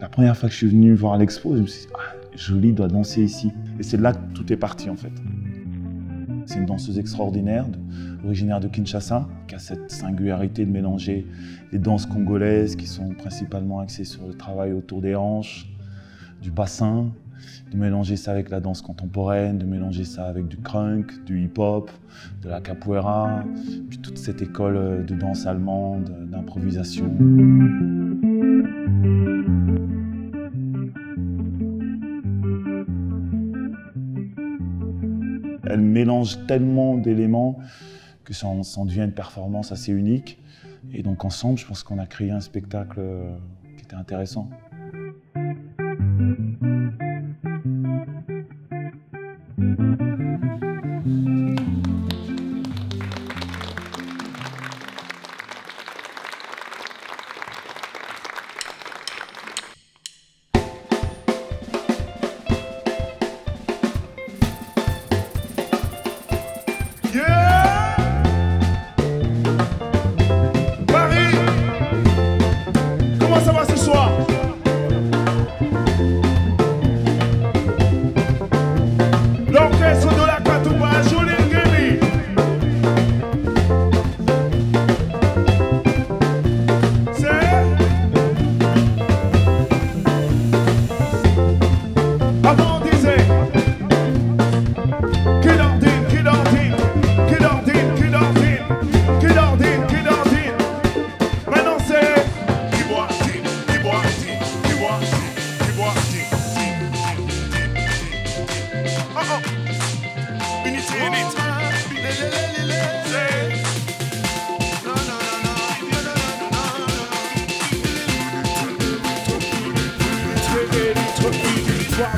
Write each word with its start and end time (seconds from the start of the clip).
La 0.00 0.08
première 0.08 0.36
fois 0.36 0.48
que 0.48 0.52
je 0.52 0.58
suis 0.58 0.68
venu 0.68 0.94
voir 0.94 1.18
l'expo, 1.18 1.56
je 1.56 1.62
me 1.62 1.66
suis 1.66 1.86
dit, 1.86 1.92
ah, 1.94 2.13
Jolie 2.36 2.72
doit 2.72 2.88
danser 2.88 3.22
ici. 3.22 3.52
Et 3.78 3.82
c'est 3.82 3.96
là 3.96 4.12
que 4.12 4.32
tout 4.34 4.52
est 4.52 4.56
parti 4.56 4.90
en 4.90 4.96
fait. 4.96 5.12
C'est 6.46 6.58
une 6.58 6.66
danseuse 6.66 6.98
extraordinaire, 6.98 7.66
originaire 8.24 8.60
de 8.60 8.68
Kinshasa, 8.68 9.26
qui 9.48 9.54
a 9.54 9.58
cette 9.58 9.90
singularité 9.90 10.66
de 10.66 10.70
mélanger 10.70 11.26
les 11.72 11.78
danses 11.78 12.06
congolaises 12.06 12.76
qui 12.76 12.86
sont 12.86 13.10
principalement 13.10 13.80
axées 13.80 14.04
sur 14.04 14.26
le 14.26 14.34
travail 14.34 14.72
autour 14.72 15.00
des 15.00 15.14
hanches, 15.14 15.66
du 16.42 16.50
bassin, 16.50 17.10
de 17.72 17.76
mélanger 17.76 18.16
ça 18.16 18.32
avec 18.32 18.50
la 18.50 18.60
danse 18.60 18.82
contemporaine, 18.82 19.58
de 19.58 19.64
mélanger 19.64 20.04
ça 20.04 20.26
avec 20.26 20.48
du 20.48 20.58
crunk, 20.58 21.24
du 21.24 21.42
hip-hop, 21.42 21.90
de 22.42 22.48
la 22.48 22.60
capoeira, 22.60 23.42
puis 23.88 23.98
toute 23.98 24.18
cette 24.18 24.42
école 24.42 24.76
euh, 24.76 25.02
de 25.02 25.14
danse 25.14 25.46
allemande, 25.46 26.12
d'improvisation. 26.30 27.10
Mélange 35.94 36.44
tellement 36.46 36.96
d'éléments 36.96 37.58
que 38.24 38.34
ça 38.34 38.48
en, 38.48 38.84
devient 38.84 39.02
une 39.02 39.12
performance 39.12 39.72
assez 39.72 39.92
unique. 39.92 40.38
Et 40.92 41.02
donc 41.02 41.24
ensemble, 41.24 41.58
je 41.58 41.66
pense 41.66 41.82
qu'on 41.82 41.98
a 41.98 42.06
créé 42.06 42.30
un 42.30 42.40
spectacle 42.40 42.96
euh, 42.98 43.34
qui 43.76 43.84
était 43.84 43.94
intéressant. 43.94 44.50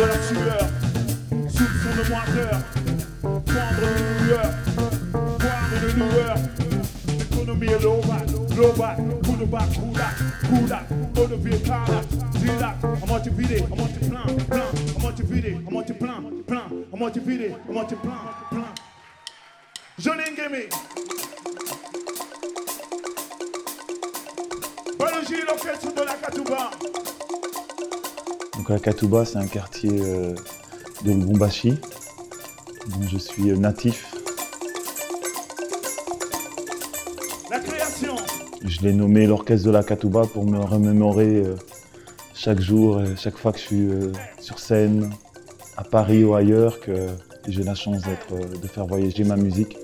De 0.00 0.06
la 0.06 0.22
sueur, 0.22 0.60
soupçon 1.50 1.90
de 1.98 2.08
moiteur. 2.08 2.56
Prendre 3.20 3.84
une 3.98 4.26
lueur, 4.26 4.50
low-back, 8.56 8.96
coup 9.24 9.36
de 9.36 9.44
bac, 9.44 9.68
coup 9.78 9.92
d'ac, 10.68 10.88
coup 11.14 11.26
de 11.26 11.34
vie, 11.36 11.62
cardac, 11.62 12.04
zilac, 12.38 12.76
à 12.82 13.06
moitié 13.06 13.32
vidé, 13.36 13.58
à 13.58 13.76
plein, 14.06 14.24
plein, 14.48 14.68
à 14.96 15.00
moitié 15.00 15.24
vidé, 15.24 15.56
à 15.68 15.70
moitié 15.70 15.94
plein, 15.94 16.22
plein, 16.46 16.64
à 16.92 16.96
à 16.96 17.96
plein, 17.96 18.18
plein. 18.50 18.74
L'orchestre 25.46 25.94
de 25.94 26.02
la 26.02 26.14
Katouba. 26.14 26.70
Donc 28.60 28.68
la 28.68 28.78
Katouba, 28.78 29.24
c'est 29.24 29.38
un 29.38 29.46
quartier 29.46 30.02
euh, 30.02 30.34
de 31.06 31.12
Lubumbashi, 31.12 31.78
dont 32.88 33.08
je 33.10 33.16
suis 33.16 33.50
euh, 33.50 33.56
natif. 33.56 34.14
La 37.50 37.58
création. 37.58 38.16
Je 38.62 38.82
l'ai 38.82 38.92
nommé 38.92 39.26
l'orchestre 39.26 39.66
de 39.66 39.70
la 39.70 39.82
Katouba 39.82 40.26
pour 40.26 40.44
me 40.44 40.58
remémorer 40.58 41.36
euh, 41.36 41.54
chaque 42.34 42.60
jour, 42.60 43.00
chaque 43.16 43.38
fois 43.38 43.52
que 43.52 43.58
je 43.58 43.64
suis 43.64 43.88
sur 44.42 44.58
scène, 44.58 45.08
à 45.78 45.82
Paris 45.82 46.22
ou 46.22 46.34
ailleurs, 46.34 46.80
que 46.80 47.06
j'ai 47.48 47.62
la 47.62 47.74
chance 47.74 48.02
de 48.02 48.68
faire 48.68 48.84
voyager 48.84 49.24
ma 49.24 49.36
musique. 49.36 49.78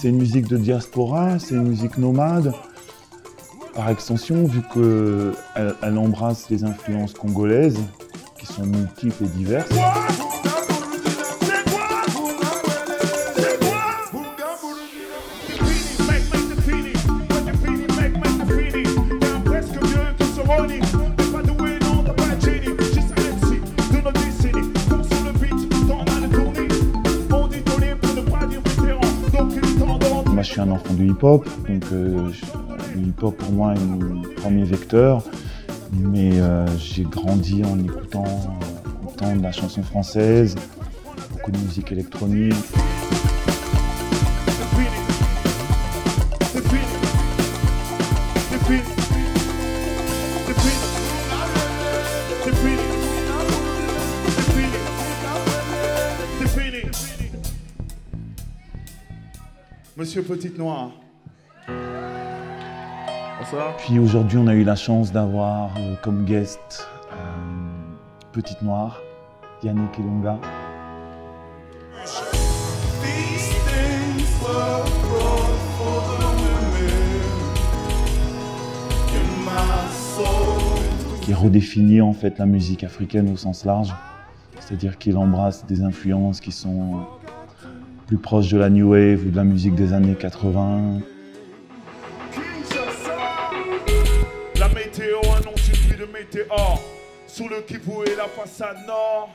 C'est 0.00 0.08
une 0.08 0.16
musique 0.16 0.48
de 0.48 0.56
diaspora, 0.56 1.38
c'est 1.38 1.54
une 1.54 1.68
musique 1.68 1.98
nomade. 1.98 2.54
Par 3.74 3.90
extension, 3.90 4.46
vu 4.46 4.62
qu'elle 4.72 5.74
elle 5.82 5.98
embrasse 5.98 6.48
les 6.48 6.64
influences 6.64 7.12
congolaises, 7.12 7.78
qui 8.38 8.46
sont 8.46 8.64
multiples 8.64 9.24
et 9.24 9.28
diverses. 9.28 9.68
Suis 30.60 30.68
un 30.68 30.72
enfant 30.72 30.94
du 30.94 31.08
hip-hop, 31.08 31.48
donc 31.68 31.84
euh, 31.92 32.30
le 32.94 33.00
hip-hop 33.00 33.36
pour 33.36 33.52
moi 33.52 33.74
est 33.74 33.80
mon 33.80 34.22
premier 34.36 34.64
vecteur. 34.64 35.22
Mais 35.92 36.40
euh, 36.40 36.66
j'ai 36.78 37.02
grandi 37.02 37.62
en 37.64 37.78
écoutant 37.78 38.24
autant 39.06 39.34
de 39.34 39.42
la 39.42 39.52
chanson 39.52 39.82
française, 39.82 40.54
beaucoup 41.32 41.50
de 41.50 41.58
musique 41.58 41.90
électronique. 41.92 42.54
Monsieur 60.00 60.22
Petite 60.22 60.56
Noire. 60.56 60.92
Bonsoir. 63.38 63.76
Puis 63.76 63.98
aujourd'hui, 63.98 64.38
on 64.38 64.46
a 64.46 64.54
eu 64.54 64.64
la 64.64 64.74
chance 64.74 65.12
d'avoir 65.12 65.76
euh, 65.76 65.94
comme 66.02 66.24
guest 66.24 66.88
euh, 67.12 67.16
Petite 68.32 68.62
Noire, 68.62 68.98
Yannick 69.62 69.98
Elonga. 69.98 70.38
qui 81.20 81.34
redéfinit 81.34 82.00
en 82.00 82.14
fait 82.14 82.38
la 82.38 82.46
musique 82.46 82.84
africaine 82.84 83.30
au 83.30 83.36
sens 83.36 83.66
large. 83.66 83.94
C'est-à-dire 84.60 84.96
qu'il 84.96 85.18
embrasse 85.18 85.66
des 85.66 85.82
influences 85.82 86.40
qui 86.40 86.52
sont 86.52 87.04
plus 88.10 88.18
proches 88.18 88.48
de 88.48 88.58
la 88.58 88.68
new 88.68 88.90
wave 88.90 89.24
ou 89.24 89.30
de 89.30 89.36
la 89.36 89.44
musique 89.44 89.76
des 89.76 89.92
années 89.92 90.16
80. 90.16 90.98
La 94.58 94.68
météo 94.70 95.18
annonce 95.38 95.68
une 95.68 95.86
pluie 95.86 95.96
de 95.96 96.12
météores. 96.12 96.82
Sous 97.28 97.48
le 97.48 97.60
Kivu 97.60 98.02
et 98.08 98.16
la 98.16 98.24
façade 98.24 98.78
nord 98.84 99.30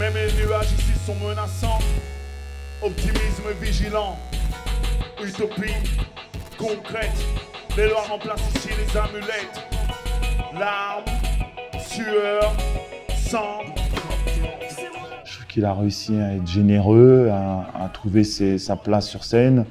Même 0.00 0.14
les 0.14 0.42
nuages 0.42 0.72
ici 0.72 0.98
sont 1.04 1.16
menaçants. 1.16 1.78
Optimisme 2.80 3.50
vigilant 3.60 4.16
Utopie 5.22 5.74
concrète. 6.56 7.26
Les 7.76 7.90
lois 7.90 8.06
remplacent 8.08 8.54
ici 8.54 8.70
les 8.70 8.96
amulettes. 8.96 9.60
Larmes, 10.58 11.04
sueur, 11.86 12.56
sang 13.14 13.75
qu'il 15.56 15.64
a 15.64 15.72
réussi 15.72 16.14
à 16.18 16.34
être 16.34 16.46
généreux, 16.46 17.30
à, 17.32 17.90
trouver 17.90 18.24
sa 18.24 18.76
place 18.76 19.08
sur 19.08 19.24
scène, 19.24 19.64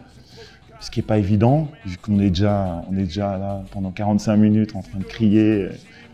ce 0.80 0.90
qui 0.90 0.98
n'est 0.98 1.06
pas 1.06 1.20
évident, 1.20 1.68
vu 1.86 1.98
qu'on 1.98 2.20
est 2.20 2.30
déjà, 2.30 2.82
est 2.92 3.04
déjà 3.04 3.38
là 3.38 3.62
pendant 3.70 3.92
45 3.92 4.36
minutes 4.36 4.76
en 4.76 4.82
train 4.82 4.98
de 4.98 5.04
crier 5.04 5.68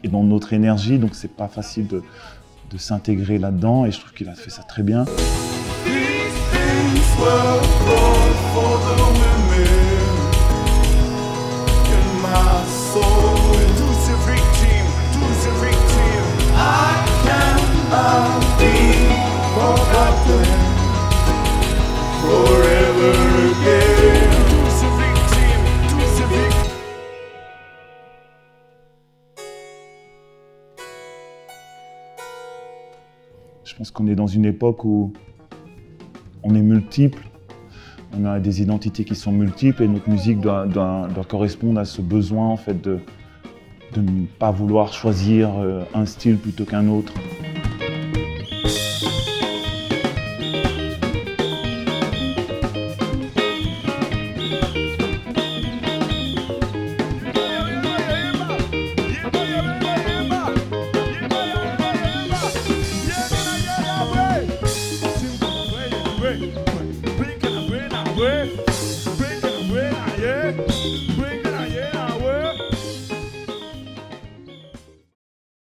et 0.03 0.09
dans 0.09 0.23
notre 0.23 0.51
énergie, 0.51 0.99
donc 0.99 1.11
c'est 1.15 1.31
pas 1.31 1.47
facile 1.47 1.87
de, 1.87 2.03
de 2.69 2.77
s'intégrer 2.77 3.37
là-dedans, 3.37 3.85
et 3.85 3.91
je 3.91 3.99
trouve 4.01 4.11
qu'il 4.11 4.27
a 4.27 4.35
fait 4.35 4.49
ça 4.49 4.63
très 4.63 4.83
bien. 4.83 5.05
Pense 33.81 33.89
qu'on 33.89 34.05
est 34.05 34.13
dans 34.13 34.27
une 34.27 34.45
époque 34.45 34.85
où 34.85 35.11
on 36.43 36.53
est 36.53 36.61
multiple, 36.61 37.27
on 38.15 38.25
a 38.25 38.39
des 38.39 38.61
identités 38.61 39.03
qui 39.03 39.15
sont 39.15 39.31
multiples 39.31 39.81
et 39.81 39.87
notre 39.87 40.07
musique 40.07 40.39
doit, 40.39 40.67
doit- 40.67 41.07
doit 41.15 41.23
correspondre 41.23 41.79
à 41.79 41.85
ce 41.85 41.99
besoin 42.03 42.47
en 42.47 42.57
fait 42.57 42.79
de, 42.79 42.99
de 43.95 44.01
ne 44.01 44.27
pas 44.37 44.51
vouloir 44.51 44.93
choisir 44.93 45.49
euh, 45.57 45.81
un 45.95 46.05
style 46.05 46.37
plutôt 46.37 46.63
qu'un 46.63 46.87
autre. 46.89 47.11